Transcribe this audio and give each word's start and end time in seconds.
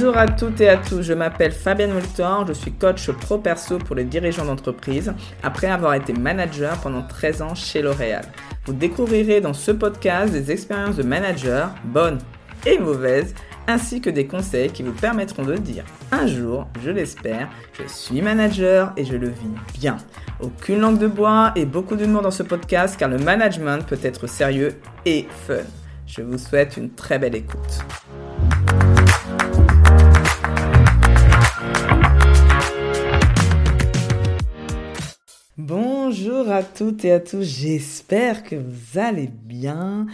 Bonjour 0.00 0.16
à 0.16 0.28
toutes 0.28 0.60
et 0.60 0.68
à 0.68 0.76
tous, 0.76 1.02
je 1.02 1.12
m'appelle 1.12 1.50
Fabienne 1.50 1.92
Moltor, 1.92 2.46
je 2.46 2.52
suis 2.52 2.70
coach 2.70 3.10
pro 3.10 3.36
perso 3.36 3.78
pour 3.78 3.96
les 3.96 4.04
dirigeants 4.04 4.44
d'entreprise 4.44 5.12
après 5.42 5.66
avoir 5.66 5.94
été 5.94 6.12
manager 6.12 6.78
pendant 6.80 7.02
13 7.02 7.42
ans 7.42 7.56
chez 7.56 7.82
L'Oréal. 7.82 8.24
Vous 8.64 8.74
découvrirez 8.74 9.40
dans 9.40 9.54
ce 9.54 9.72
podcast 9.72 10.32
des 10.32 10.52
expériences 10.52 10.94
de 10.94 11.02
manager, 11.02 11.74
bonnes 11.82 12.18
et 12.64 12.78
mauvaises, 12.78 13.34
ainsi 13.66 14.00
que 14.00 14.08
des 14.08 14.28
conseils 14.28 14.70
qui 14.70 14.84
vous 14.84 14.92
permettront 14.92 15.42
de 15.42 15.56
dire 15.56 15.84
un 16.12 16.28
jour, 16.28 16.68
je 16.80 16.90
l'espère, 16.90 17.48
je 17.72 17.82
suis 17.88 18.22
manager 18.22 18.92
et 18.96 19.04
je 19.04 19.16
le 19.16 19.30
vis 19.30 19.80
bien. 19.80 19.96
Aucune 20.38 20.78
langue 20.78 20.98
de 20.98 21.08
bois 21.08 21.50
et 21.56 21.66
beaucoup 21.66 21.96
d'humour 21.96 22.22
dans 22.22 22.30
ce 22.30 22.44
podcast 22.44 22.96
car 22.96 23.08
le 23.08 23.18
management 23.18 23.84
peut 23.84 23.98
être 24.04 24.28
sérieux 24.28 24.78
et 25.04 25.26
fun. 25.48 25.54
Je 26.06 26.22
vous 26.22 26.38
souhaite 26.38 26.76
une 26.76 26.90
très 26.90 27.18
belle 27.18 27.34
écoute. 27.34 27.84
Bonjour 36.10 36.50
à 36.50 36.62
toutes 36.62 37.04
et 37.04 37.12
à 37.12 37.20
tous, 37.20 37.42
j'espère 37.42 38.42
que 38.42 38.56
vous 38.56 38.98
allez 38.98 39.28
bien. 39.28 40.06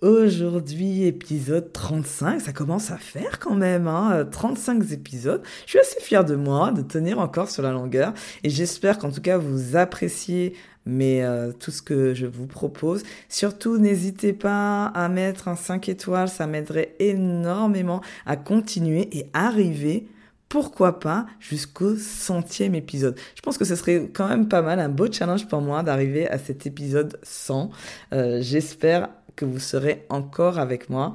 Aujourd'hui, 0.00 1.06
épisode 1.06 1.72
35, 1.72 2.40
ça 2.40 2.52
commence 2.52 2.92
à 2.92 2.98
faire 2.98 3.40
quand 3.40 3.56
même, 3.56 3.88
hein, 3.88 4.24
35 4.30 4.92
épisodes. 4.92 5.42
Je 5.66 5.70
suis 5.70 5.80
assez 5.80 5.98
fier 5.98 6.24
de 6.24 6.36
moi, 6.36 6.70
de 6.70 6.82
tenir 6.82 7.18
encore 7.18 7.50
sur 7.50 7.64
la 7.64 7.72
longueur, 7.72 8.14
et 8.44 8.48
j'espère 8.48 8.96
qu'en 8.98 9.10
tout 9.10 9.20
cas 9.20 9.38
vous 9.38 9.74
appréciez 9.74 10.54
mais 10.86 11.24
euh, 11.24 11.50
tout 11.50 11.72
ce 11.72 11.82
que 11.82 12.14
je 12.14 12.26
vous 12.26 12.46
propose. 12.46 13.02
Surtout, 13.28 13.76
n'hésitez 13.76 14.32
pas 14.32 14.86
à 14.86 15.08
mettre 15.08 15.48
un 15.48 15.56
5 15.56 15.88
étoiles, 15.88 16.28
ça 16.28 16.46
m'aiderait 16.46 16.94
énormément 17.00 18.02
à 18.24 18.36
continuer 18.36 19.08
et 19.10 19.26
arriver 19.32 20.06
pourquoi 20.50 20.98
pas 20.98 21.26
jusqu'au 21.38 21.96
centième 21.96 22.74
épisode. 22.74 23.16
Je 23.36 23.40
pense 23.40 23.56
que 23.56 23.64
ce 23.64 23.76
serait 23.76 24.10
quand 24.12 24.28
même 24.28 24.48
pas 24.48 24.62
mal, 24.62 24.80
un 24.80 24.88
beau 24.88 25.10
challenge 25.10 25.46
pour 25.46 25.62
moi 25.62 25.82
d'arriver 25.84 26.28
à 26.28 26.38
cet 26.38 26.66
épisode 26.66 27.18
100. 27.22 27.70
Euh, 28.12 28.38
j'espère 28.42 29.10
que 29.36 29.44
vous 29.44 29.60
serez 29.60 30.04
encore 30.10 30.58
avec 30.58 30.90
moi. 30.90 31.14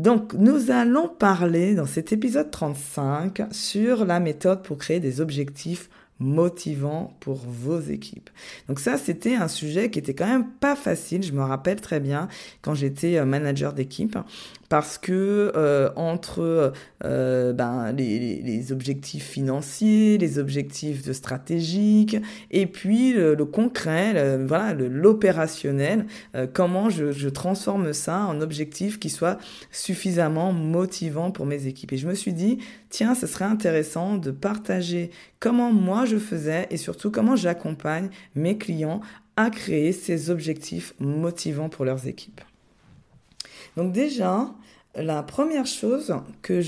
Donc, 0.00 0.34
nous 0.34 0.72
allons 0.72 1.08
parler 1.08 1.76
dans 1.76 1.86
cet 1.86 2.12
épisode 2.12 2.50
35 2.50 3.42
sur 3.52 4.04
la 4.04 4.18
méthode 4.18 4.62
pour 4.62 4.78
créer 4.78 4.98
des 4.98 5.20
objectifs 5.20 5.88
motivants 6.18 7.16
pour 7.20 7.36
vos 7.36 7.80
équipes. 7.80 8.30
Donc 8.66 8.80
ça, 8.80 8.98
c'était 8.98 9.36
un 9.36 9.48
sujet 9.48 9.90
qui 9.90 9.98
était 10.00 10.14
quand 10.14 10.26
même 10.26 10.48
pas 10.48 10.74
facile. 10.74 11.22
Je 11.22 11.32
me 11.32 11.42
rappelle 11.42 11.80
très 11.80 12.00
bien 12.00 12.28
quand 12.62 12.74
j'étais 12.74 13.16
euh, 13.16 13.24
manager 13.24 13.72
d'équipe 13.72 14.18
parce 14.68 14.98
que 14.98 15.52
euh, 15.56 15.90
entre 15.96 16.72
euh, 17.04 17.52
ben, 17.52 17.92
les, 17.92 18.42
les, 18.42 18.72
objectifs 18.72 19.26
financiers, 19.26 20.18
les 20.18 20.38
objectifs 20.38 21.06
de 21.06 21.12
stratégiques, 21.12 22.16
et 22.50 22.66
puis 22.66 23.12
le, 23.12 23.36
concret, 23.44 24.38
voilà, 24.46 24.74
l'opérationnel, 24.74 26.06
euh, 26.34 26.46
comment 26.52 26.90
je, 26.90 27.12
je, 27.12 27.28
transforme 27.28 27.92
ça 27.92 28.26
en 28.26 28.40
objectif 28.40 28.98
qui 28.98 29.10
soit 29.10 29.38
suffisamment 29.70 30.52
motivant 30.52 31.30
pour 31.30 31.46
mes 31.46 31.66
équipes. 31.66 31.92
Et 31.92 31.96
je 31.96 32.08
me 32.08 32.14
suis 32.14 32.32
dit, 32.32 32.58
tiens, 32.90 33.14
ce 33.14 33.26
serait 33.26 33.44
intéressant 33.46 34.16
de 34.16 34.30
partager 34.30 35.10
comment 35.40 35.72
moi 35.72 36.04
je 36.04 36.18
faisais 36.18 36.66
et 36.70 36.76
surtout 36.76 37.10
comment 37.10 37.36
j'accompagne 37.36 38.10
mes 38.34 38.58
clients 38.58 39.00
à 39.36 39.50
créer 39.50 39.92
ces 39.92 40.30
objectifs 40.30 40.94
motivants 40.98 41.68
pour 41.68 41.84
leurs 41.84 42.08
équipes. 42.08 42.40
Donc 43.78 43.92
déjà, 43.92 44.52
la 44.96 45.22
première 45.22 45.66
chose 45.66 46.12
que 46.42 46.60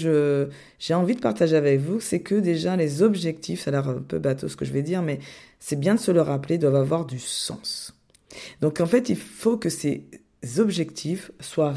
j'ai 0.78 0.94
envie 0.94 1.16
de 1.16 1.20
partager 1.20 1.56
avec 1.56 1.80
vous, 1.80 1.98
c'est 1.98 2.20
que 2.20 2.36
déjà 2.36 2.76
les 2.76 3.02
objectifs, 3.02 3.62
ça 3.62 3.70
a 3.70 3.72
l'air 3.72 3.88
un 3.88 3.94
peu 3.94 4.20
bateau 4.20 4.46
ce 4.46 4.54
que 4.54 4.64
je 4.64 4.72
vais 4.72 4.82
dire, 4.82 5.02
mais 5.02 5.18
c'est 5.58 5.74
bien 5.74 5.96
de 5.96 5.98
se 5.98 6.12
le 6.12 6.22
rappeler, 6.22 6.56
doivent 6.56 6.76
avoir 6.76 7.06
du 7.06 7.18
sens. 7.18 7.96
Donc 8.60 8.80
en 8.80 8.86
fait, 8.86 9.08
il 9.08 9.16
faut 9.16 9.56
que 9.56 9.68
ces 9.68 10.04
objectifs 10.58 11.32
soient 11.40 11.74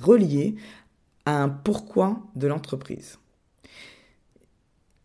reliés 0.00 0.54
à 1.26 1.42
un 1.42 1.48
pourquoi 1.48 2.20
de 2.36 2.46
l'entreprise. 2.46 3.18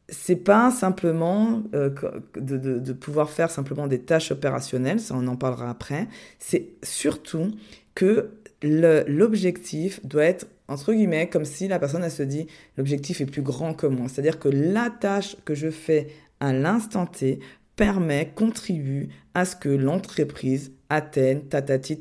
C'est 0.08 0.36
pas 0.36 0.70
simplement 0.70 1.64
euh, 1.74 1.90
de, 2.36 2.58
de 2.78 2.94
pouvoir 2.94 3.32
faire 3.32 3.50
simplement 3.50 3.88
des 3.88 4.02
tâches 4.02 4.32
opérationnelles, 4.32 5.00
ça 5.00 5.16
on 5.18 5.26
en 5.26 5.36
parlera 5.36 5.72
après. 5.72 6.08
C'est 6.38 6.74
surtout 6.84 7.52
que 7.98 8.30
l'objectif 8.64 10.06
doit 10.06 10.26
être 10.26 10.48
entre 10.68 10.94
guillemets 10.94 11.30
comme 11.30 11.46
si 11.46 11.68
la 11.68 11.80
personne 11.80 12.08
se 12.10 12.24
dit 12.24 12.48
l'objectif 12.78 13.22
est 13.22 13.26
plus 13.26 13.42
grand 13.42 13.74
que 13.74 13.88
moi. 13.88 14.08
C'est-à-dire 14.10 14.40
que 14.40 14.50
la 14.50 14.90
tâche 14.90 15.36
que 15.46 15.56
je 15.56 15.70
fais 15.70 16.08
à 16.40 16.54
l'instant 16.54 17.06
T 17.06 17.40
permet, 17.76 18.32
contribue 18.36 19.10
à 19.34 19.46
ce 19.46 19.56
que 19.56 19.70
l'entreprise 19.70 20.72
atteigne 20.90 21.42
tatati. 21.42 22.00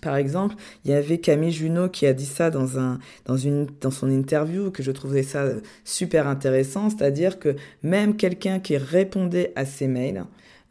Par 0.00 0.16
exemple, 0.16 0.54
il 0.84 0.92
y 0.92 0.94
avait 0.94 1.18
Camille 1.18 1.50
Junot 1.50 1.88
qui 1.88 2.06
a 2.06 2.12
dit 2.12 2.26
ça 2.26 2.50
dans, 2.50 2.78
un, 2.78 3.00
dans, 3.24 3.36
une, 3.36 3.66
dans 3.80 3.90
son 3.90 4.08
interview, 4.08 4.70
que 4.70 4.82
je 4.82 4.92
trouvais 4.92 5.24
ça 5.24 5.44
super 5.84 6.28
intéressant, 6.28 6.88
c'est-à-dire 6.88 7.40
que 7.40 7.56
même 7.82 8.16
quelqu'un 8.16 8.60
qui 8.60 8.76
répondait 8.76 9.52
à 9.56 9.64
ses 9.64 9.88
mails, 9.88 10.24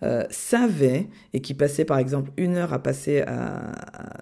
euh, 0.04 0.26
savait, 0.30 1.08
et 1.34 1.42
qui 1.42 1.54
passait 1.54 1.86
par 1.86 1.98
exemple 1.98 2.32
une 2.38 2.56
heure 2.56 2.74
à 2.74 2.80
passer 2.80 3.24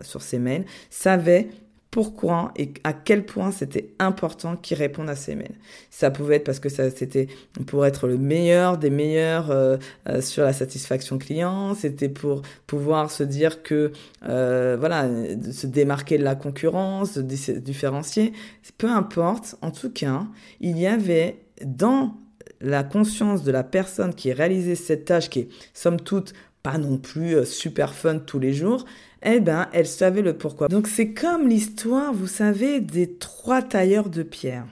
sur 0.02 0.22
ses 0.22 0.40
mails, 0.40 0.66
savait 0.90 1.50
pourquoi 1.92 2.52
et 2.58 2.74
à 2.84 2.92
quel 2.92 3.26
point 3.26 3.52
c'était 3.52 3.94
important 4.00 4.58
qu'il 4.58 4.78
réponde 4.78 5.10
à 5.10 5.16
ses 5.16 5.34
mails. 5.34 5.56
Ça 5.90 6.12
pouvait 6.12 6.36
être 6.36 6.44
parce 6.44 6.60
que 6.60 6.68
ça 6.68 6.90
c'était 6.92 7.28
pour 7.68 7.86
être 7.86 8.08
le 8.08 8.18
meilleur 8.18 8.78
des 8.78 8.90
meilleurs 8.90 9.50
euh, 9.50 9.78
euh, 10.10 10.20
sur 10.20 10.44
la 10.44 10.52
satisfaction 10.52 11.18
client, 11.18 11.74
c'était 11.74 12.10
pour 12.10 12.42
pouvoir 12.68 13.12
se 13.12 13.24
dire 13.24 13.64
que 13.64 13.94
voilà, 14.22 15.08
se 15.52 15.68
démarquer 15.68 16.18
de 16.18 16.24
la 16.24 16.36
concurrence, 16.36 17.14
se 17.14 17.20
différencier, 17.20 18.34
peu 18.78 18.90
importe, 18.90 19.56
en 19.62 19.72
tout 19.72 19.92
cas, 19.92 20.26
il 20.60 20.78
y 20.78 20.88
avait 20.88 21.38
dans 21.64 22.18
la 22.62 22.84
conscience 22.84 23.44
de 23.44 23.52
la 23.52 23.64
personne 23.64 24.14
qui 24.14 24.34
réalisait 24.34 24.76
cette 24.76 25.06
tâche, 25.06 25.30
qui 25.30 25.40
est 25.42 25.50
somme 25.74 26.00
toute 26.00 26.34
pas 26.64 26.78
non 26.80 26.98
plus 26.98 27.36
euh, 27.36 27.46
super 27.46 27.94
fun 27.94 28.18
tous 28.18 28.40
les 28.40 28.54
jours, 28.54 28.86
eh 29.22 29.40
ben, 29.40 29.68
elle 29.72 29.86
savait 29.86 30.24
le 30.24 30.36
pourquoi. 30.36 30.68
Donc 30.68 30.88
c'est 30.88 31.14
comme 31.14 31.48
l'histoire, 31.48 32.12
vous 32.12 32.28
savez, 32.28 32.80
des 32.82 33.18
trois 33.18 33.62
tailleurs 33.62 34.10
de 34.10 34.24
pierre. 34.24 34.66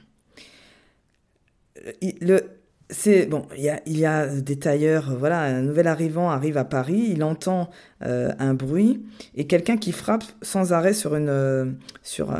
Le, 2.01 2.41
c'est 2.89 3.25
bon, 3.25 3.47
il 3.57 3.97
y 3.97 4.05
a, 4.05 4.27
des 4.27 4.57
tailleurs, 4.57 5.15
voilà, 5.17 5.41
un 5.41 5.61
nouvel 5.61 5.87
arrivant 5.87 6.29
arrive 6.29 6.57
à 6.57 6.65
Paris, 6.65 7.09
il 7.09 7.23
entend 7.23 7.69
euh, 8.03 8.31
un 8.39 8.53
bruit 8.53 9.03
et 9.35 9.47
quelqu'un 9.47 9.77
qui 9.77 9.91
frappe 9.91 10.25
sans 10.41 10.73
arrêt 10.73 10.93
sur 10.93 11.15
une 11.15 11.29
euh, 11.29 11.65
sur 12.03 12.35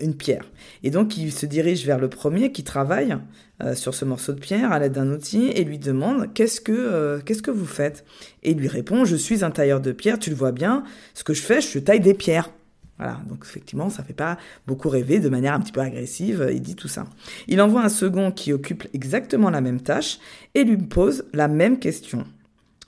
une 0.00 0.14
pierre. 0.14 0.44
Et 0.82 0.90
donc 0.90 1.16
il 1.16 1.32
se 1.32 1.46
dirige 1.46 1.86
vers 1.86 1.98
le 1.98 2.08
premier 2.08 2.52
qui 2.52 2.64
travaille 2.64 3.16
euh, 3.62 3.74
sur 3.74 3.94
ce 3.94 4.06
morceau 4.06 4.32
de 4.32 4.40
pierre 4.40 4.72
à 4.72 4.78
l'aide 4.78 4.92
d'un 4.92 5.10
outil 5.10 5.48
et 5.48 5.64
lui 5.64 5.78
demande 5.78 6.32
qu'est-ce 6.32 6.62
que 6.62 6.72
euh, 6.72 7.20
qu'est-ce 7.20 7.42
que 7.42 7.50
vous 7.50 7.66
faites? 7.66 8.06
Et 8.42 8.52
il 8.52 8.58
lui 8.58 8.68
répond 8.68 9.04
je 9.04 9.16
suis 9.16 9.44
un 9.44 9.50
tailleur 9.50 9.80
de 9.80 9.92
pierre, 9.92 10.18
tu 10.18 10.30
le 10.30 10.36
vois 10.36 10.52
bien, 10.52 10.82
ce 11.12 11.24
que 11.24 11.34
je 11.34 11.42
fais, 11.42 11.60
je 11.60 11.78
taille 11.78 12.00
des 12.00 12.14
pierres. 12.14 12.50
Voilà, 13.00 13.18
donc 13.26 13.46
effectivement, 13.46 13.88
ça 13.88 14.02
fait 14.02 14.12
pas 14.12 14.36
beaucoup 14.66 14.90
rêver 14.90 15.20
de 15.20 15.30
manière 15.30 15.54
un 15.54 15.60
petit 15.60 15.72
peu 15.72 15.80
agressive, 15.80 16.46
il 16.52 16.60
dit 16.60 16.76
tout 16.76 16.86
ça. 16.86 17.06
Il 17.48 17.62
envoie 17.62 17.82
un 17.82 17.88
second 17.88 18.30
qui 18.30 18.52
occupe 18.52 18.86
exactement 18.92 19.48
la 19.48 19.62
même 19.62 19.80
tâche 19.80 20.18
et 20.54 20.64
lui 20.64 20.76
pose 20.76 21.24
la 21.32 21.48
même 21.48 21.78
question. 21.78 22.26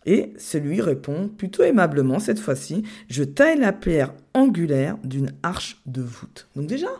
Et 0.04 0.34
celui 0.36 0.82
répond 0.82 1.28
plutôt 1.28 1.62
aimablement 1.62 2.18
cette 2.18 2.40
fois-ci, 2.40 2.82
je 3.08 3.24
taille 3.24 3.58
la 3.58 3.72
pierre 3.72 4.12
angulaire 4.34 4.98
d'une 5.02 5.32
arche 5.42 5.80
de 5.86 6.02
voûte. 6.02 6.46
Donc 6.56 6.66
déjà, 6.66 6.90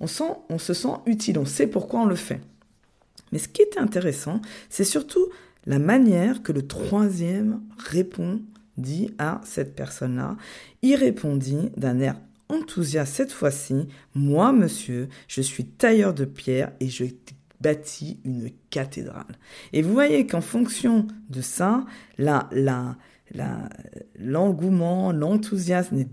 on, 0.00 0.06
sent, 0.06 0.34
on 0.50 0.58
se 0.58 0.74
sent 0.74 0.96
utile, 1.06 1.38
on 1.38 1.46
sait 1.46 1.66
pourquoi 1.66 2.00
on 2.00 2.06
le 2.06 2.16
fait. 2.16 2.42
Mais 3.32 3.38
ce 3.38 3.48
qui 3.48 3.62
était 3.62 3.80
intéressant, 3.80 4.42
c'est 4.68 4.84
surtout 4.84 5.26
la 5.64 5.78
manière 5.78 6.42
que 6.42 6.52
le 6.52 6.66
troisième 6.66 7.62
répondit 7.78 9.14
à 9.16 9.40
cette 9.42 9.74
personne-là. 9.74 10.36
Il 10.82 10.96
répondit 10.96 11.70
d'un 11.78 11.98
air 11.98 12.16
enthousiaste 12.52 13.14
cette 13.14 13.32
fois-ci, 13.32 13.88
moi 14.14 14.52
monsieur, 14.52 15.08
je 15.28 15.40
suis 15.40 15.64
tailleur 15.64 16.14
de 16.14 16.24
pierre 16.24 16.72
et 16.80 16.88
je 16.88 17.04
bâtis 17.60 18.18
une 18.24 18.50
cathédrale. 18.70 19.38
Et 19.72 19.82
vous 19.82 19.92
voyez 19.92 20.26
qu'en 20.26 20.40
fonction 20.40 21.06
de 21.30 21.40
ça, 21.40 21.84
l'engouement, 24.18 25.12
l'enthousiasme 25.12 25.96
n'est 25.96 26.08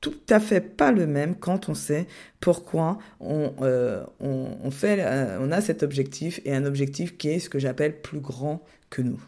tout 0.00 0.14
à 0.28 0.38
fait 0.38 0.60
pas 0.60 0.92
le 0.92 1.06
même 1.06 1.34
quand 1.34 1.70
on 1.70 1.74
sait 1.74 2.06
pourquoi 2.38 2.98
on, 3.20 3.54
euh, 3.62 4.04
on, 4.20 4.70
fait, 4.70 4.98
euh, 5.00 5.38
on 5.40 5.50
a 5.50 5.62
cet 5.62 5.82
objectif 5.82 6.42
et 6.44 6.54
un 6.54 6.66
objectif 6.66 7.16
qui 7.16 7.30
est 7.30 7.38
ce 7.38 7.48
que 7.48 7.58
j'appelle 7.58 8.02
plus 8.02 8.20
grand 8.20 8.62
que 8.90 9.00
nous. 9.00 9.22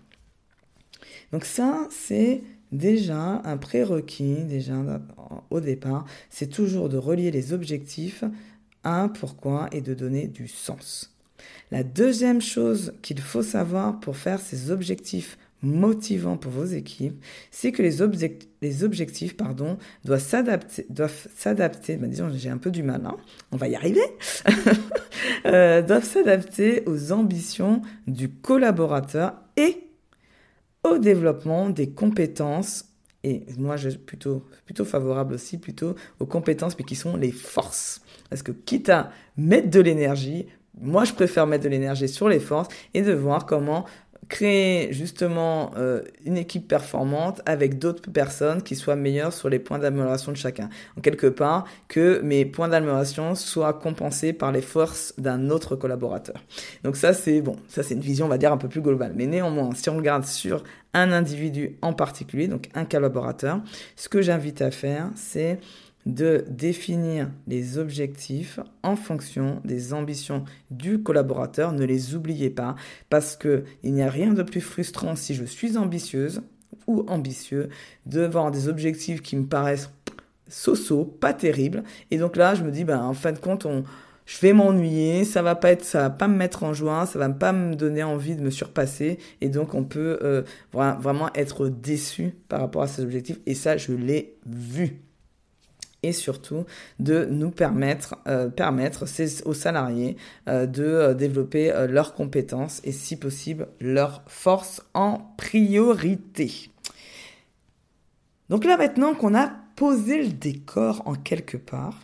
Donc 1.33 1.47
ça, 1.47 1.89
c'est 1.91 2.43
déjà 2.73 3.41
un 3.45 3.57
prérequis, 3.57 4.45
déjà 4.45 4.75
au 5.51 5.61
départ, 5.61 6.05
c'est 6.31 6.49
toujours 6.49 6.89
de 6.89 6.97
relier 6.97 7.31
les 7.31 7.53
objectifs 7.53 8.25
un 8.85 9.09
pourquoi 9.09 9.69
et 9.73 9.81
de 9.81 9.95
donner 9.95 10.29
du 10.29 10.49
sens. 10.49 11.13
La 11.71 11.83
deuxième 11.83 12.41
chose 12.41 12.95
qu'il 13.03 13.21
faut 13.21 13.43
savoir 13.43 13.99
pour 14.01 14.17
faire 14.17 14.41
ces 14.41 14.71
objectifs 14.71 15.37
motivants 15.63 16.37
pour 16.37 16.53
vos 16.53 16.65
équipes, 16.65 17.21
c'est 17.51 17.73
que 17.73 17.83
les, 17.83 18.03
objectifs 18.83 19.37
pardon, 19.37 19.79
doivent 20.05 20.23
s'adapter, 20.23 20.87
doivent 20.91 21.27
s'adapter, 21.35 21.97
ben 21.97 22.09
disons 22.09 22.31
j'ai 22.35 22.51
un 22.51 22.59
peu 22.59 22.71
du 22.71 22.83
mal, 22.83 23.03
hein. 23.05 23.17
on 23.53 23.57
va 23.57 23.67
y 23.69 23.75
arriver, 23.75 24.05
euh, 25.47 25.83
doivent 25.83 26.05
s'adapter 26.05 26.85
aux 26.87 27.11
ambitions 27.11 27.83
du 28.07 28.29
collaborateur 28.29 29.35
et 29.57 29.86
au 30.93 30.99
développement 30.99 31.71
des 31.71 31.91
compétences 31.91 32.87
et 33.25 33.45
moi 33.59 33.77
je 33.77 33.91
suis 33.91 33.99
plutôt, 33.99 34.45
plutôt 34.65 34.85
favorable 34.85 35.35
aussi 35.35 35.59
plutôt 35.59 35.95
aux 36.21 36.27
compétences 36.27 36.79
mais 36.79 36.85
qui 36.85 36.97
sont 36.97 37.17
les 37.17 37.33
forces. 37.33 38.03
Parce 38.31 38.43
que 38.43 38.53
quitte 38.53 38.89
à 38.89 39.11
mettre 39.37 39.71
de 39.71 39.81
l'énergie, 39.81 40.47
moi, 40.79 41.05
je 41.05 41.15
préfère 41.15 41.47
mettre 41.47 41.65
de 41.65 41.71
l'énergie 41.71 42.09
sur 42.09 42.29
les 42.29 42.39
forces 42.39 42.69
et 42.93 43.01
de 43.01 43.13
voir 43.13 43.47
comment 43.47 43.87
créer 44.29 44.93
justement 44.93 45.71
euh, 45.77 46.03
une 46.25 46.37
équipe 46.37 46.67
performante 46.67 47.41
avec 47.47 47.79
d'autres 47.79 48.11
personnes 48.11 48.63
qui 48.63 48.75
soient 48.75 48.97
meilleures 48.97 49.33
sur 49.33 49.49
les 49.49 49.59
points 49.59 49.79
d'amélioration 49.79 50.33
de 50.33 50.37
chacun. 50.37 50.69
En 50.97 51.01
quelque 51.01 51.27
part, 51.27 51.65
que 51.89 52.21
mes 52.23 52.45
points 52.45 52.69
d'amélioration 52.69 53.35
soient 53.35 53.75
compensés 53.75 54.33
par 54.33 54.53
les 54.53 54.63
forces 54.63 55.15
d'un 55.19 55.51
autre 55.51 55.77
collaborateur. 55.77 56.37
Donc 56.83 56.97
ça, 56.97 57.13
c'est 57.13 57.41
bon, 57.41 57.57
ça 57.69 57.83
c'est 57.83 57.95
une 57.95 58.01
vision, 58.01 58.27
on 58.27 58.31
va 58.31 58.39
dire, 58.39 58.53
un 58.53 58.59
peu 58.59 58.69
plus 58.69 58.81
globale. 58.81 59.13
Mais 59.15 59.27
néanmoins, 59.27 59.71
si 59.75 59.89
on 59.91 59.97
regarde 59.97 60.25
sur 60.25 60.65
un 60.95 61.13
individu 61.13 61.77
en 61.83 61.93
particulier, 61.93 62.49
donc 62.49 62.69
un 62.75 62.85
collaborateur, 62.85 63.61
ce 63.97 64.09
que 64.09 64.23
j'invite 64.23 64.63
à 64.63 64.71
faire, 64.71 65.11
c'est 65.15 65.61
de 66.07 66.45
définir 66.49 67.31
les 67.49 67.79
objectifs 67.79 68.61
en 68.83 68.97
fonction 68.97 69.61
des 69.65 69.93
ambitions 69.93 70.45
du 70.71 71.03
collaborateur. 71.03 71.73
Ne 71.73 71.85
les 71.85 72.15
oubliez 72.15 72.49
pas 72.49 72.77
parce 73.11 73.37
que 73.37 73.65
il 73.83 73.93
n'y 73.93 74.03
a 74.03 74.11
rien 74.11 74.33
de 74.33 74.43
plus 74.43 74.61
frustrant 74.61 75.17
si 75.17 75.35
je 75.35 75.45
suis 75.45 75.77
ambitieuse 75.77 76.43
ou 76.87 77.05
ambitieux 77.09 77.69
de 78.07 78.25
voir 78.25 78.51
des 78.53 78.69
objectifs 78.69 79.21
qui 79.21 79.37
me 79.37 79.47
paraissent 79.47 79.91
so-so, 80.49 81.05
pas 81.05 81.33
terribles. 81.33 81.83
Et 82.13 82.19
donc 82.19 82.37
là, 82.37 82.55
je 82.55 82.63
me 82.63 82.71
dis, 82.71 82.85
ben, 82.85 83.01
en 83.01 83.15
fin 83.15 83.33
de 83.33 83.39
compte, 83.39 83.67
je 84.27 84.39
vais 84.41 84.53
m'ennuyer, 84.53 85.25
ça 85.25 85.43
va 85.43 85.57
pas 85.57 85.73
être, 85.73 85.85
ça 85.85 86.03
va 86.03 86.11
pas 86.11 86.29
me 86.29 86.37
mettre 86.37 86.63
en 86.63 86.73
joie, 86.73 87.07
ça 87.07 87.19
va 87.19 87.29
pas 87.31 87.53
me 87.53 87.75
donner 87.75 88.05
envie 88.05 88.37
de 88.37 88.43
me 88.43 88.51
surpasser, 88.51 89.19
et 89.41 89.49
donc 89.49 89.75
on 89.75 89.85
peut 89.85 90.19
euh, 90.23 90.43
vraiment 90.73 91.31
être 91.35 91.69
déçu 91.69 92.37
par 92.49 92.61
rapport 92.61 92.83
à 92.83 92.87
ces 92.87 93.03
objectifs. 93.03 93.41
Et 93.47 93.55
ça, 93.55 93.77
je 93.77 93.93
l'ai 93.93 94.37
vu 94.47 95.01
et 96.03 96.13
surtout 96.13 96.65
de 96.99 97.25
nous 97.25 97.51
permettre, 97.51 98.17
euh, 98.27 98.49
permettre 98.49 99.05
aux 99.45 99.55
salariés 99.55 100.17
euh, 100.49 100.67
de 100.67 100.85
euh, 100.85 101.15
développer 101.15 101.73
leurs 101.89 102.15
compétences 102.15 102.81
et 102.85 102.93
si 102.93 103.17
possible 103.17 103.69
leurs 103.81 104.23
forces 104.27 104.83
en 104.95 105.19
priorité. 105.37 106.71
Donc 108.49 108.65
là 108.65 108.77
maintenant 108.77 109.15
qu'on 109.15 109.35
a 109.35 109.53
posé 109.75 110.23
le 110.23 110.33
décor 110.33 111.03
en 111.07 111.15
quelque 111.15 111.57
part, 111.57 112.01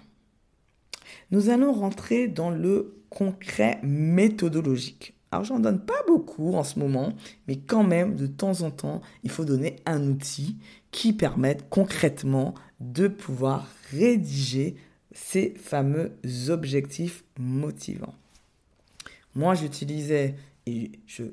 nous 1.30 1.48
allons 1.48 1.72
rentrer 1.72 2.28
dans 2.28 2.50
le 2.50 2.94
concret 3.08 3.78
méthodologique. 3.82 5.14
Alors 5.32 5.44
j'en 5.44 5.58
donne 5.58 5.80
pas 5.80 6.02
beaucoup 6.06 6.54
en 6.54 6.62
ce 6.62 6.78
moment, 6.78 7.14
mais 7.48 7.56
quand 7.56 7.84
même 7.84 8.14
de 8.14 8.26
temps 8.26 8.60
en 8.60 8.70
temps, 8.70 9.00
il 9.24 9.30
faut 9.30 9.46
donner 9.46 9.76
un 9.86 10.06
outil 10.06 10.58
qui 10.90 11.14
permette 11.14 11.68
concrètement 11.70 12.54
de 12.80 13.08
pouvoir 13.08 13.66
rédiger 13.90 14.76
ces 15.12 15.54
fameux 15.54 16.12
objectifs 16.48 17.24
motivants. 17.38 18.14
Moi, 19.34 19.54
j'utilisais, 19.54 20.34
et 20.66 20.92
je, 21.06 21.24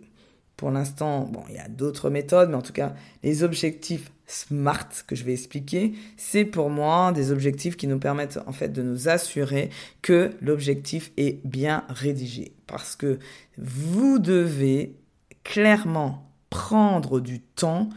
pour 0.60 0.72
l'instant, 0.72 1.22
bon, 1.22 1.42
il 1.48 1.56
y 1.56 1.60
a 1.60 1.70
d'autres 1.70 2.10
méthodes, 2.10 2.50
mais 2.50 2.58
en 2.58 2.62
tout 2.62 2.74
cas, 2.74 2.94
les 3.24 3.44
objectifs 3.44 4.12
SMART 4.28 4.90
que 5.08 5.16
je 5.16 5.24
vais 5.24 5.32
expliquer, 5.32 5.94
c'est 6.18 6.44
pour 6.44 6.70
moi 6.70 7.14
des 7.14 7.32
objectifs 7.32 7.78
qui 7.78 7.88
nous 7.88 7.98
permettent 7.98 8.42
en 8.46 8.52
fait 8.52 8.68
de 8.68 8.82
nous 8.82 9.08
assurer 9.08 9.70
que 10.02 10.32
l'objectif 10.42 11.14
est 11.16 11.40
bien 11.48 11.86
rédigé. 11.88 12.52
Parce 12.68 12.98
que 12.98 13.20
vous 13.58 14.20
devez 14.20 14.98
clairement 15.46 16.30
prendre 16.50 17.22
du 17.22 17.40
temps 17.40 17.88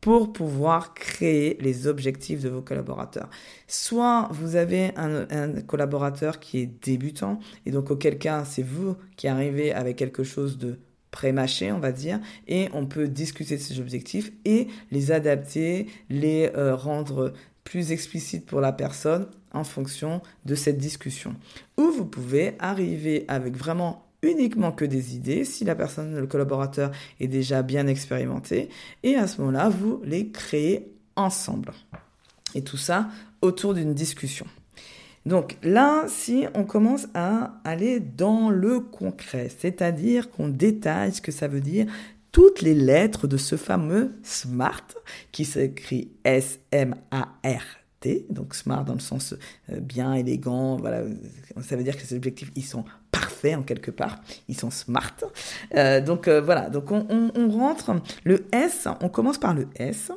pour 0.00 0.32
pouvoir 0.32 0.94
créer 0.94 1.58
les 1.60 1.86
objectifs 1.86 2.40
de 2.40 2.48
vos 2.48 2.62
collaborateurs. 2.62 3.28
Soit 3.68 4.28
vous 4.30 4.56
avez 4.56 4.92
un, 4.96 5.60
collaborateur 5.66 6.40
qui 6.40 6.60
est 6.60 6.82
débutant, 6.82 7.40
et 7.66 7.72
donc 7.72 7.90
auquel 7.90 8.16
cas 8.16 8.46
c'est 8.46 8.62
vous 8.62 8.96
qui 9.16 9.28
arrivez 9.28 9.74
avec 9.74 9.96
quelque 9.96 10.24
chose 10.24 10.56
de 10.56 10.78
pré-mâché, 11.16 11.72
on 11.72 11.78
va 11.78 11.92
dire, 11.92 12.20
et 12.46 12.68
on 12.74 12.84
peut 12.84 13.08
discuter 13.08 13.56
de 13.56 13.62
ces 13.62 13.80
objectifs 13.80 14.32
et 14.44 14.68
les 14.90 15.12
adapter, 15.12 15.86
les 16.10 16.50
euh, 16.54 16.76
rendre 16.76 17.32
plus 17.64 17.90
explicites 17.90 18.44
pour 18.44 18.60
la 18.60 18.70
personne 18.70 19.26
en 19.54 19.64
fonction 19.64 20.20
de 20.44 20.54
cette 20.54 20.76
discussion. 20.76 21.34
Ou 21.78 21.84
vous 21.84 22.04
pouvez 22.04 22.54
arriver 22.58 23.24
avec 23.28 23.56
vraiment 23.56 24.04
uniquement 24.20 24.72
que 24.72 24.84
des 24.84 25.16
idées 25.16 25.46
si 25.46 25.64
la 25.64 25.74
personne, 25.74 26.14
le 26.20 26.26
collaborateur 26.26 26.90
est 27.18 27.28
déjà 27.28 27.62
bien 27.62 27.86
expérimenté. 27.86 28.68
Et 29.02 29.14
à 29.14 29.26
ce 29.26 29.40
moment-là, 29.40 29.70
vous 29.70 30.02
les 30.04 30.28
créez 30.28 30.92
ensemble. 31.16 31.72
Et 32.54 32.62
tout 32.62 32.76
ça 32.76 33.08
autour 33.40 33.72
d'une 33.72 33.94
discussion. 33.94 34.46
Donc 35.26 35.56
là, 35.64 36.04
si 36.06 36.46
on 36.54 36.64
commence 36.64 37.08
à 37.12 37.60
aller 37.64 37.98
dans 37.98 38.48
le 38.48 38.78
concret, 38.78 39.50
c'est-à-dire 39.58 40.30
qu'on 40.30 40.48
détaille 40.48 41.12
ce 41.12 41.20
que 41.20 41.32
ça 41.32 41.48
veut 41.48 41.60
dire, 41.60 41.86
toutes 42.30 42.62
les 42.62 42.74
lettres 42.74 43.26
de 43.26 43.36
ce 43.36 43.56
fameux 43.56 44.14
SMART, 44.22 44.86
qui 45.32 45.44
s'écrit 45.44 46.12
S-M-A-R-T, 46.22 48.26
donc 48.30 48.54
SMART 48.54 48.84
dans 48.84 48.94
le 48.94 49.00
sens 49.00 49.34
euh, 49.70 49.80
bien, 49.80 50.14
élégant, 50.14 50.76
voilà, 50.76 51.02
ça 51.60 51.74
veut 51.74 51.82
dire 51.82 51.96
que 51.96 52.02
ces 52.02 52.14
objectifs, 52.14 52.52
ils 52.54 52.64
sont 52.64 52.84
en 53.54 53.62
quelque 53.62 53.90
part. 53.90 54.20
Ils 54.48 54.58
sont 54.58 54.70
smart. 54.70 55.14
Euh, 55.74 56.00
donc 56.00 56.28
euh, 56.28 56.40
voilà, 56.40 56.68
donc 56.70 56.90
on, 56.90 57.06
on, 57.08 57.48
rentre. 57.48 57.92
Le 58.24 58.46
S, 58.52 58.88
on 59.00 59.08
commence 59.08 59.38
par 59.38 59.54
le 59.54 59.68
S 59.76 60.10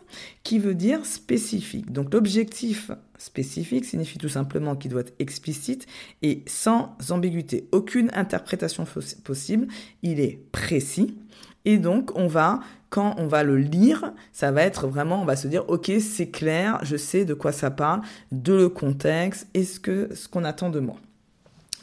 qui 0.44 0.60
veut 0.60 0.76
dire 0.76 1.06
spécifique. 1.06 1.92
Donc 1.92 2.14
l'objectif 2.14 2.92
spécifique 3.18 3.86
signifie 3.86 4.18
tout 4.18 4.30
simplement 4.30 4.76
qu'il 4.76 4.92
doit 4.92 5.02
être 5.02 5.14
explicite 5.20 5.86
et 6.22 6.44
sans 6.48 6.96
ambiguïté. 7.10 7.68
Aucune 7.72 8.10
interprétation 8.14 8.86
possible. 9.24 9.68
Il 10.02 10.20
est 10.20 10.40
précis. 10.52 11.18
Et 11.66 11.78
donc, 11.78 12.12
on 12.16 12.28
va, 12.28 12.62
quand 12.90 13.16
on 13.18 13.28
va 13.28 13.44
le 13.44 13.58
lire, 13.58 14.14
ça 14.32 14.52
va 14.52 14.64
être 14.64 14.88
vraiment, 14.88 15.22
on 15.22 15.26
va 15.26 15.36
se 15.36 15.48
dire, 15.48 15.70
ok, 15.70 15.92
c'est 16.00 16.30
clair, 16.30 16.80
je 16.84 16.98
sais 16.98 17.26
de 17.26 17.34
quoi 17.34 17.52
ça 17.52 17.70
parle, 17.70 18.02
de 18.32 18.54
le 18.54 18.70
contexte, 18.70 19.48
et 19.54 19.64
ce 19.64 19.80
que, 19.80 20.14
ce 20.16 20.28
qu'on 20.28 20.44
attend 20.44 20.70
de 20.70 20.80
moi. 20.80 20.96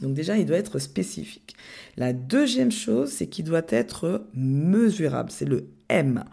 Donc 0.00 0.14
déjà, 0.14 0.36
il 0.36 0.46
doit 0.46 0.58
être 0.58 0.78
spécifique. 0.78 1.56
La 1.96 2.12
deuxième 2.12 2.72
chose, 2.72 3.10
c'est 3.10 3.26
qu'il 3.26 3.44
doit 3.44 3.62
être 3.68 4.26
mesurable. 4.34 5.30
C'est 5.30 5.46
le 5.46 5.68
M. 5.88 6.24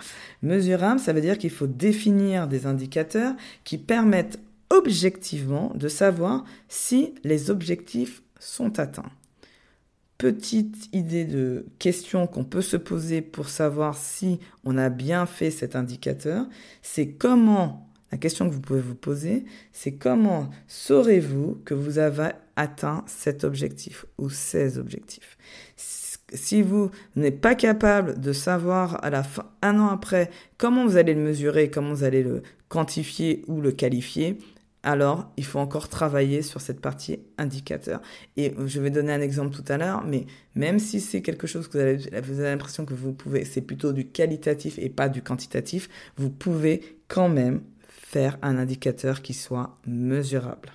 Mesurable, 0.42 1.00
ça 1.00 1.14
veut 1.14 1.22
dire 1.22 1.38
qu'il 1.38 1.50
faut 1.50 1.68
définir 1.68 2.48
des 2.48 2.66
indicateurs 2.66 3.36
qui 3.64 3.78
permettent 3.78 4.40
objectivement 4.70 5.72
de 5.76 5.88
savoir 5.88 6.44
si 6.68 7.14
les 7.24 7.50
objectifs 7.50 8.24
sont 8.40 8.80
atteints. 8.80 9.12
Petite 10.18 10.90
idée 10.94 11.26
de 11.26 11.66
question 11.80 12.28
qu'on 12.28 12.46
peut 12.46 12.62
se 12.62 12.78
poser 12.78 13.22
pour 13.22 13.50
savoir 13.50 13.98
si 13.98 14.40
on 14.64 14.78
a 14.78 14.90
bien 14.90 15.26
fait 15.26 15.52
cet 15.52 15.76
indicateur, 15.76 16.48
c'est 16.82 17.10
comment 17.10 17.90
la 18.12 18.18
question 18.18 18.48
que 18.48 18.54
vous 18.54 18.62
pouvez 18.62 18.80
vous 18.80 18.96
poser, 18.96 19.44
c'est 19.72 19.94
comment 19.94 20.50
saurez-vous 20.68 21.62
que 21.66 21.74
vous 21.74 21.98
avez 21.98 22.30
atteint 22.56 23.04
cet 23.08 23.44
objectif 23.44 24.06
ou 24.18 24.30
ces 24.30 24.78
objectifs 24.78 25.38
Si 25.76 26.62
vous 26.62 26.92
n'êtes 27.16 27.42
pas 27.42 27.56
capable 27.56 28.20
de 28.20 28.34
savoir 28.34 29.04
à 29.04 29.10
la 29.10 29.24
fin, 29.24 29.52
un 29.62 29.80
an 29.80 29.88
après, 29.88 30.30
comment 30.58 30.86
vous 30.86 30.98
allez 30.98 31.14
le 31.14 31.22
mesurer, 31.22 31.70
comment 31.70 31.94
vous 31.94 32.04
allez 32.04 32.24
le 32.24 32.44
quantifier 32.70 33.44
ou 33.48 33.62
le 33.62 33.72
qualifier, 33.72 34.38
alors 34.84 35.32
il 35.38 35.46
faut 35.46 35.60
encore 35.60 35.88
travailler 35.88 36.42
sur 36.42 36.60
cette 36.60 36.82
partie 36.82 37.20
indicateur. 37.38 38.02
Et 38.36 38.54
je 38.66 38.82
vais 38.82 38.90
donner 38.90 39.14
un 39.14 39.22
exemple 39.22 39.56
tout 39.56 39.64
à 39.70 39.78
l'heure, 39.78 40.04
mais 40.06 40.26
même 40.56 40.78
si 40.78 41.00
c'est 41.00 41.22
quelque 41.22 41.48
chose 41.48 41.68
que 41.68 41.78
vous 41.78 41.80
avez, 41.80 42.22
vous 42.22 42.40
avez 42.40 42.50
l'impression 42.50 42.86
que 42.86 42.94
vous 42.94 43.14
pouvez, 43.14 43.46
c'est 43.46 43.62
plutôt 43.62 43.94
du 43.94 44.08
qualitatif 44.08 44.78
et 44.78 44.90
pas 44.90 45.08
du 45.08 45.22
quantitatif, 45.22 45.90
vous 46.18 46.30
pouvez 46.30 47.00
quand 47.08 47.30
même 47.30 47.62
faire 47.88 48.38
un 48.42 48.58
indicateur 48.58 49.22
qui 49.22 49.34
soit 49.34 49.78
mesurable. 49.88 50.70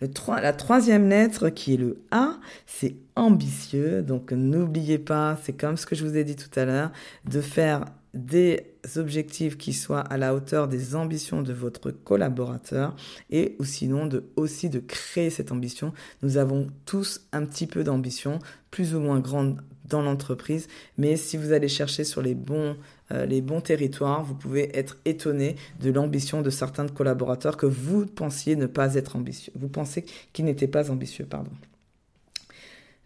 La 0.00 0.52
troisième 0.52 1.08
lettre 1.08 1.50
qui 1.50 1.74
est 1.74 1.76
le 1.76 2.02
A, 2.10 2.38
c'est 2.66 2.96
ambitieux. 3.16 4.02
Donc 4.02 4.32
n'oubliez 4.32 4.98
pas, 4.98 5.38
c'est 5.44 5.52
comme 5.52 5.76
ce 5.76 5.86
que 5.86 5.94
je 5.94 6.06
vous 6.06 6.16
ai 6.16 6.24
dit 6.24 6.36
tout 6.36 6.58
à 6.58 6.64
l'heure, 6.64 6.90
de 7.28 7.40
faire 7.40 7.84
des 8.14 8.66
objectifs 8.96 9.56
qui 9.56 9.72
soient 9.72 10.00
à 10.00 10.16
la 10.16 10.34
hauteur 10.34 10.66
des 10.68 10.96
ambitions 10.96 11.42
de 11.42 11.52
votre 11.52 11.90
collaborateur 11.90 12.96
et 13.30 13.56
ou 13.60 13.64
sinon 13.64 14.08
aussi 14.36 14.68
de 14.68 14.80
créer 14.80 15.30
cette 15.30 15.52
ambition. 15.52 15.92
Nous 16.22 16.36
avons 16.36 16.68
tous 16.86 17.20
un 17.32 17.44
petit 17.44 17.66
peu 17.66 17.84
d'ambition, 17.84 18.40
plus 18.70 18.94
ou 18.94 19.00
moins 19.00 19.20
grande 19.20 19.60
dans 19.84 20.02
l'entreprise, 20.02 20.68
mais 20.98 21.16
si 21.16 21.36
vous 21.36 21.52
allez 21.52 21.68
chercher 21.68 22.04
sur 22.04 22.22
les 22.22 22.34
bons 22.34 22.76
les 23.10 23.40
bons 23.40 23.60
territoires, 23.60 24.22
vous 24.22 24.34
pouvez 24.34 24.76
être 24.76 24.98
étonné 25.04 25.56
de 25.80 25.90
l'ambition 25.90 26.42
de 26.42 26.50
certains 26.50 26.86
collaborateurs 26.88 27.56
que 27.56 27.66
vous 27.66 28.06
pensiez 28.06 28.56
ne 28.56 28.66
pas 28.66 28.94
être 28.94 29.16
ambitieux. 29.16 29.52
Vous 29.56 29.68
pensez 29.68 30.04
qu'ils 30.32 30.44
n'étaient 30.44 30.68
pas 30.68 30.90
ambitieux, 30.90 31.26
pardon. 31.26 31.50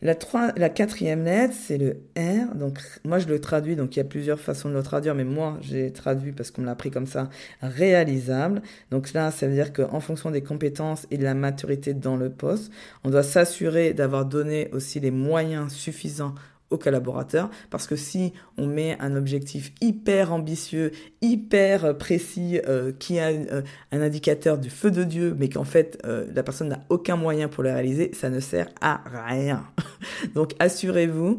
La, 0.04 0.14
la 0.56 0.68
quatrième 0.68 1.24
lettre, 1.24 1.54
c'est 1.58 1.78
le 1.78 2.02
R. 2.18 2.54
Donc, 2.54 2.78
moi, 3.04 3.18
je 3.18 3.26
le 3.26 3.40
traduis. 3.40 3.74
Donc, 3.74 3.96
il 3.96 4.00
y 4.00 4.02
a 4.02 4.04
plusieurs 4.04 4.38
façons 4.38 4.68
de 4.68 4.74
le 4.74 4.82
traduire, 4.82 5.14
mais 5.14 5.24
moi, 5.24 5.56
j'ai 5.62 5.90
traduit 5.92 6.32
parce 6.32 6.50
qu'on 6.50 6.62
l'a 6.64 6.72
appris 6.72 6.90
comme 6.90 7.06
ça, 7.06 7.30
réalisable. 7.62 8.60
Donc 8.90 9.14
là, 9.14 9.30
ça 9.30 9.46
veut 9.46 9.54
dire 9.54 9.72
qu'en 9.72 10.00
fonction 10.00 10.30
des 10.30 10.42
compétences 10.42 11.06
et 11.10 11.16
de 11.16 11.24
la 11.24 11.32
maturité 11.32 11.94
dans 11.94 12.16
le 12.16 12.28
poste, 12.28 12.70
on 13.02 13.08
doit 13.08 13.22
s'assurer 13.22 13.94
d'avoir 13.94 14.26
donné 14.26 14.68
aussi 14.72 15.00
les 15.00 15.10
moyens 15.10 15.72
suffisants 15.72 16.34
aux 16.70 16.78
collaborateurs 16.78 17.50
parce 17.70 17.86
que 17.86 17.96
si 17.96 18.32
on 18.58 18.66
met 18.66 18.96
un 19.00 19.16
objectif 19.16 19.72
hyper 19.80 20.32
ambitieux, 20.32 20.92
hyper 21.22 21.96
précis, 21.96 22.60
euh, 22.66 22.92
qui 22.98 23.18
a 23.18 23.28
euh, 23.28 23.62
un 23.92 24.00
indicateur 24.00 24.58
du 24.58 24.70
feu 24.70 24.90
de 24.90 25.04
Dieu, 25.04 25.34
mais 25.38 25.48
qu'en 25.48 25.64
fait 25.64 25.98
euh, 26.04 26.26
la 26.34 26.42
personne 26.42 26.68
n'a 26.68 26.80
aucun 26.88 27.16
moyen 27.16 27.48
pour 27.48 27.62
le 27.62 27.70
réaliser, 27.70 28.10
ça 28.14 28.30
ne 28.30 28.40
sert 28.40 28.68
à 28.80 29.02
rien. 29.26 29.64
Donc 30.34 30.54
assurez-vous, 30.58 31.38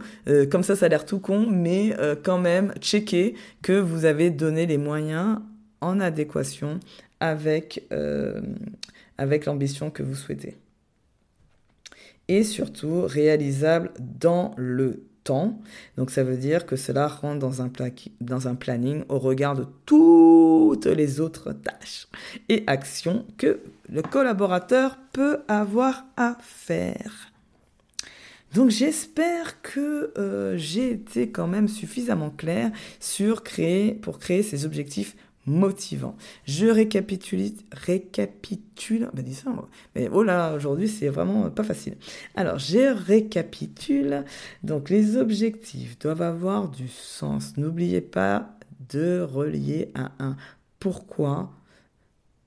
comme 0.52 0.64
ça 0.64 0.76
ça 0.76 0.86
a 0.86 0.90
l'air 0.90 1.06
tout 1.06 1.20
con, 1.20 1.48
mais 1.50 1.96
quand 2.24 2.38
même 2.38 2.74
checkez 2.80 3.36
que 3.62 3.74
vous 3.74 4.06
avez 4.06 4.30
donné 4.30 4.66
les 4.66 4.78
moyens 4.78 5.40
en 5.82 6.00
adéquation 6.00 6.80
avec, 7.20 7.88
avec 9.18 9.46
l'ambition 9.46 9.90
que 9.92 10.04
vous 10.04 10.16
souhaitez 10.16 10.58
et 12.28 12.44
surtout 12.44 13.02
réalisable 13.02 13.92
dans 14.00 14.54
le 14.58 15.04
Donc 15.98 16.12
ça 16.12 16.24
veut 16.24 16.38
dire 16.38 16.66
que 16.66 16.76
cela 16.76 17.08
rentre 17.08 17.40
dans 17.40 17.62
un, 17.62 17.72
dans 18.22 18.48
un 18.48 18.56
planning 18.56 19.04
au 19.10 19.20
regard 19.20 19.56
de 19.56 19.66
toutes 19.86 20.86
les 20.86 21.20
autres 21.20 21.52
tâches 21.54 22.08
et 22.50 22.64
actions 22.68 23.26
que 23.38 23.60
le 23.90 24.02
collaborateur 24.02 24.98
peut 25.14 25.40
avoir 25.48 26.06
à 26.18 26.38
faire. 26.42 27.32
Donc 28.54 28.70
j'espère 28.70 29.62
que 29.62 30.14
euh, 30.18 30.56
j'ai 30.58 30.92
été 30.92 31.30
quand 31.30 31.48
même 31.48 31.68
suffisamment 31.68 32.30
clair 32.30 32.72
sur 33.00 33.44
créer, 33.44 33.94
pour 33.94 34.20
créer 34.20 34.44
ces 34.44 34.66
objectifs 34.66 35.16
motivant. 35.46 36.16
Je 36.46 36.68
récapitule, 36.68 37.52
récapitule, 37.72 39.10
bah 39.14 39.22
dis 39.22 39.36
ça, 39.36 39.52
mais 39.96 40.10
oh 40.12 40.26
aujourd'hui 40.56 40.88
c'est 40.88 41.10
vraiment 41.10 41.50
pas 41.50 41.64
facile. 41.64 41.96
Alors, 42.36 42.60
je 42.60 42.94
récapitule. 42.94 44.26
Donc, 44.64 44.90
les 44.90 45.18
objectifs 45.18 45.98
doivent 46.00 46.22
avoir 46.22 46.70
du 46.70 46.88
sens. 46.88 47.58
N'oubliez 47.58 48.02
pas 48.02 48.58
de 48.90 49.22
relier 49.22 49.92
à 49.96 50.12
un 50.20 50.36
pourquoi, 50.80 51.52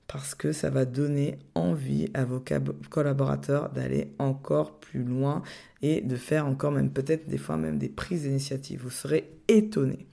parce 0.07 0.33
que 0.33 0.51
ça 0.51 0.69
va 0.69 0.85
donner 0.85 1.37
envie 1.53 2.09
à 2.13 2.25
vos 2.25 2.43
collaborateurs 2.89 3.69
d'aller 3.69 4.13
encore 4.17 4.79
plus 4.79 5.03
loin 5.03 5.43
et 5.81 6.01
de 6.01 6.15
faire 6.15 6.47
encore 6.47 6.71
même 6.71 6.89
peut-être 6.89 7.27
des 7.27 7.37
fois 7.37 7.57
même 7.57 7.77
des 7.77 7.89
prises 7.89 8.23
d'initiative. 8.23 8.81
Vous 8.81 8.89
serez 8.89 9.29
étonné. 9.47 10.07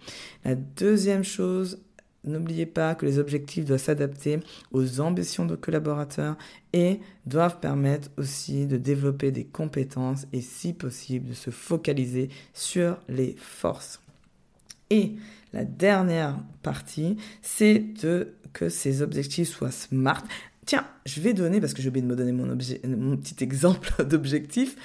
La 0.44 0.54
deuxième 0.54 1.24
chose, 1.24 1.80
N'oubliez 2.26 2.66
pas 2.66 2.94
que 2.94 3.06
les 3.06 3.18
objectifs 3.18 3.64
doivent 3.64 3.80
s'adapter 3.80 4.40
aux 4.72 5.00
ambitions 5.00 5.46
de 5.46 5.54
collaborateurs 5.54 6.36
et 6.72 7.00
doivent 7.24 7.60
permettre 7.60 8.10
aussi 8.16 8.66
de 8.66 8.76
développer 8.76 9.30
des 9.30 9.44
compétences 9.44 10.26
et 10.32 10.40
si 10.40 10.72
possible 10.72 11.28
de 11.28 11.34
se 11.34 11.50
focaliser 11.50 12.28
sur 12.52 12.98
les 13.08 13.36
forces. 13.38 14.00
Et 14.90 15.14
la 15.52 15.64
dernière 15.64 16.38
partie, 16.62 17.16
c'est 17.42 17.84
que 18.52 18.68
ces 18.68 19.02
objectifs 19.02 19.48
soient 19.48 19.70
smart. 19.70 20.22
Tiens, 20.64 20.86
je 21.04 21.20
vais 21.20 21.32
donner, 21.32 21.60
parce 21.60 21.74
que 21.74 21.82
j'ai 21.82 21.88
oublié 21.88 22.02
de 22.02 22.10
me 22.10 22.16
donner 22.16 22.32
mon 22.32 23.16
petit 23.16 23.44
exemple 23.44 24.04
d'objectif, 24.04 24.76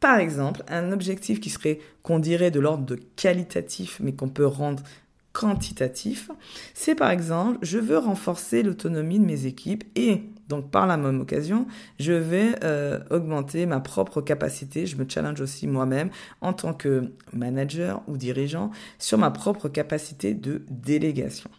par 0.00 0.18
exemple, 0.18 0.62
un 0.68 0.92
objectif 0.92 1.40
qui 1.40 1.50
serait, 1.50 1.80
qu'on 2.02 2.18
dirait 2.18 2.50
de 2.50 2.60
l'ordre 2.60 2.84
de 2.84 2.94
qualitatif, 3.16 3.98
mais 4.02 4.12
qu'on 4.12 4.28
peut 4.28 4.46
rendre 4.46 4.82
quantitatif, 5.32 6.30
c'est 6.74 6.94
par 6.94 7.10
exemple, 7.10 7.58
je 7.62 7.78
veux 7.78 7.98
renforcer 7.98 8.62
l'autonomie 8.62 9.18
de 9.18 9.24
mes 9.24 9.46
équipes 9.46 9.84
et 9.94 10.22
donc 10.48 10.70
par 10.70 10.86
la 10.86 10.96
même 10.96 11.20
occasion, 11.20 11.66
je 12.00 12.12
vais 12.12 12.54
euh, 12.64 13.00
augmenter 13.10 13.66
ma 13.66 13.80
propre 13.80 14.20
capacité, 14.22 14.86
je 14.86 14.96
me 14.96 15.04
challenge 15.08 15.40
aussi 15.40 15.66
moi-même 15.66 16.10
en 16.40 16.54
tant 16.54 16.72
que 16.72 17.12
manager 17.32 18.02
ou 18.08 18.16
dirigeant 18.16 18.70
sur 18.98 19.18
ma 19.18 19.30
propre 19.30 19.68
capacité 19.68 20.34
de 20.34 20.62
délégation. 20.70 21.50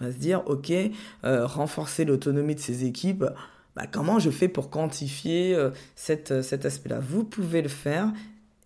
On 0.00 0.06
va 0.06 0.12
se 0.12 0.16
dire, 0.16 0.42
ok, 0.46 0.72
euh, 1.24 1.46
renforcer 1.46 2.04
l'autonomie 2.04 2.56
de 2.56 2.60
ces 2.60 2.84
équipes, 2.84 3.24
bah, 3.76 3.86
comment 3.90 4.18
je 4.18 4.30
fais 4.30 4.48
pour 4.48 4.68
quantifier 4.68 5.54
euh, 5.54 5.70
cet 5.94 6.32
aspect-là? 6.32 6.98
Vous 6.98 7.22
pouvez 7.24 7.62
le 7.62 7.68
faire 7.68 8.12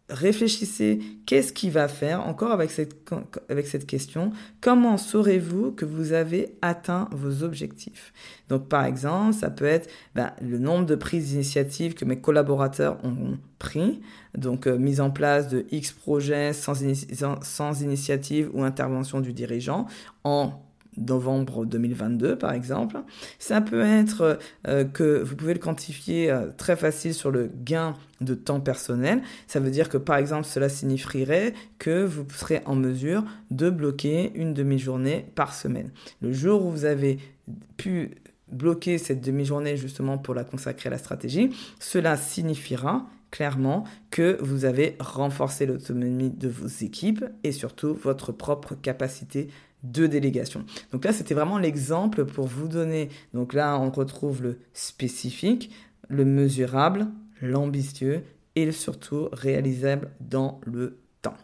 réfléchissez 0.09 1.01
qu'est-ce 1.27 1.53
qui 1.53 1.71
va 1.71 1.89
faire, 1.89 2.27
encore 2.27 2.53
avec 2.53 2.71
cette, 2.71 2.95
avec 3.49 3.67
cette 3.67 3.87
question, 3.87 4.33
comment 4.61 4.97
saurez-vous 4.97 5.73
que 5.73 5.85
vous 5.85 6.13
avez 6.13 6.57
atteint 6.63 7.09
vos 7.11 7.43
objectifs? 7.43 8.13
Donc 8.49 8.69
par 8.69 8.85
exemple, 8.85 9.35
ça 9.35 9.51
peut 9.51 9.65
être 9.65 9.91
ben, 10.15 10.33
le 10.41 10.59
nombre 10.59 10.87
de 10.87 10.95
prises 10.95 11.31
d'initiative 11.31 11.95
que 11.95 12.05
mes 12.05 12.21
collaborateurs 12.21 12.99
ont 13.05 13.39
pris, 13.59 14.01
donc 14.37 14.67
euh, 14.67 14.77
mise 14.77 15.01
en 15.01 15.11
place 15.11 15.49
de 15.49 15.67
X 15.71 15.93
projets 15.93 16.53
sans, 16.53 16.77
sans 17.43 17.83
initiative 17.83 18.51
ou 18.53 18.63
intervention 18.63 19.21
du 19.21 19.33
dirigeant 19.33 19.87
en 20.23 20.66
novembre 20.97 21.65
2022 21.65 22.37
par 22.37 22.53
exemple. 22.53 22.99
Ça 23.39 23.61
peut 23.61 23.83
être 23.83 24.39
euh, 24.67 24.85
que 24.85 25.23
vous 25.23 25.37
pouvez 25.37 25.55
le 25.55 25.61
quantifier 25.61 26.31
euh, 26.31 26.49
très 26.57 26.77
facile 26.77 27.15
sur 27.15 27.31
le 27.31 27.51
gain 27.65 27.95
de 28.21 28.35
temps 28.35 28.61
personnel. 28.61 29.23
Ça 29.47 29.61
veut 29.61 29.71
dire 29.71 29.89
que 29.89 29.99
par 29.99 30.17
exemple 30.17 30.45
cela 30.45 30.69
signifierait 30.69 31.55
que 31.79 32.05
vous 32.05 32.27
serez 32.31 32.63
en 32.67 32.75
mesure 32.75 33.25
de 33.51 33.71
bloquer 33.71 34.33
une 34.35 34.55
demi-journée 34.55 35.27
par 35.35 35.55
semaine. 35.55 35.91
Le 36.21 36.33
jour 36.33 36.65
où 36.65 36.71
vous 36.71 36.85
avez 36.85 37.19
pu 37.77 38.13
bloquer 38.51 38.99
cette 38.99 39.21
demi-journée 39.21 39.77
justement 39.77 40.19
pour 40.19 40.35
la 40.35 40.45
consacrer 40.45 40.89
à 40.89 40.91
la 40.91 40.99
stratégie, 40.99 41.51
cela 41.81 42.17
signifiera 42.17 43.07
clairement 43.31 43.85
que 44.11 44.39
vous 44.41 44.65
avez 44.65 44.97
renforcé 45.01 45.67
l'autonomie 45.67 46.31
de 46.31 46.49
vos 46.49 46.69
équipes 46.69 47.25
et 47.45 47.53
surtout 47.53 47.93
votre 47.95 48.33
propre 48.33 48.75
capacité 48.75 49.49
de 49.93 50.07
délégation. 50.07 50.65
Donc 50.93 51.05
là, 51.05 51.13
c'était 51.13 51.35
vraiment 51.35 51.59
l'exemple 51.59 52.25
pour 52.25 52.47
vous 52.47 52.69
donner. 52.69 53.09
Donc 53.35 53.53
là, 53.53 53.79
on 53.79 53.91
retrouve 53.91 54.43
le 54.43 54.59
spécifique, 54.73 55.71
le 56.09 56.25
mesurable, 56.25 57.07
l'ambitieux 57.41 58.25
et 58.55 58.73
surtout 58.73 59.29
réalisable 59.33 60.11
dans 60.21 60.61
le 60.65 60.99
temps. 61.23 61.37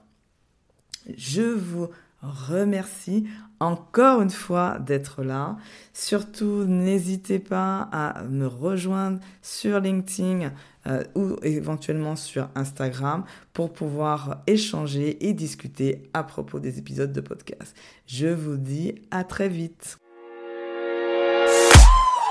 Je 1.16 1.42
vous 1.42 1.88
remercie 2.22 3.26
encore 3.60 4.22
une 4.22 4.30
fois 4.30 4.78
d'être 4.78 5.22
là. 5.22 5.56
Surtout, 5.92 6.64
n'hésitez 6.64 7.38
pas 7.38 7.88
à 7.92 8.22
me 8.24 8.46
rejoindre 8.46 9.18
sur 9.42 9.80
LinkedIn 9.80 10.52
euh, 10.86 11.02
ou 11.14 11.36
éventuellement 11.42 12.16
sur 12.16 12.48
Instagram 12.54 13.24
pour 13.52 13.72
pouvoir 13.72 14.42
échanger 14.46 15.26
et 15.26 15.32
discuter 15.32 16.02
à 16.12 16.22
propos 16.24 16.58
des 16.58 16.78
épisodes 16.78 17.12
de 17.12 17.20
podcast. 17.20 17.76
Je 18.06 18.26
vous 18.26 18.56
dis 18.56 18.94
à 19.10 19.24
très 19.24 19.48
vite. 19.48 19.98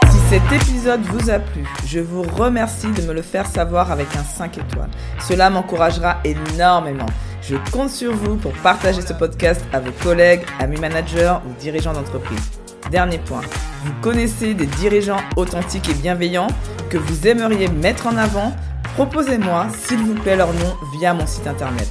Si 0.10 0.18
cet 0.30 0.52
épisode 0.52 1.02
vous 1.02 1.30
a 1.30 1.40
plu, 1.40 1.66
je 1.86 2.00
vous 2.00 2.24
remercie 2.24 2.92
de 2.92 3.02
me 3.04 3.14
le 3.14 3.22
faire 3.22 3.48
savoir 3.48 3.92
avec 3.92 4.08
un 4.16 4.24
5 4.24 4.58
étoiles. 4.58 4.92
Cela 5.20 5.50
m'encouragera 5.50 6.18
énormément. 6.24 7.06
Je 7.42 7.56
compte 7.72 7.90
sur 7.90 8.14
vous 8.14 8.36
pour 8.36 8.54
partager 8.62 9.02
ce 9.02 9.14
podcast 9.14 9.62
à 9.74 9.80
vos 9.80 9.92
collègues, 10.04 10.42
amis 10.60 10.80
managers 10.80 11.38
ou 11.46 11.54
dirigeants 11.60 11.94
d'entreprise. 11.94 12.52
Dernier 12.92 13.20
point, 13.20 13.42
vous 13.84 13.94
connaissez 14.02 14.54
des 14.54 14.68
dirigeants 14.68 15.22
authentiques 15.36 15.90
et 15.90 15.94
bienveillants 15.94 16.48
que 16.90 16.98
vous 16.98 17.28
aimeriez 17.28 17.68
mettre 17.68 18.08
en 18.08 18.16
avant? 18.16 18.56
Proposez-moi, 18.94 19.68
s'il 19.86 20.00
vous 20.00 20.14
plaît, 20.14 20.36
leur 20.36 20.54
nom 20.54 20.76
via 20.94 21.14
mon 21.14 21.26
site 21.26 21.48
internet. 21.48 21.90